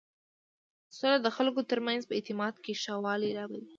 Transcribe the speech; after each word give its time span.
سوله 0.97 1.17
د 1.21 1.27
خلکو 1.37 1.61
تر 1.69 1.79
منځ 1.87 2.01
په 2.05 2.13
اعتماد 2.17 2.55
کې 2.63 2.73
ښه 2.81 2.93
والی 3.05 3.31
راولي. 3.37 3.65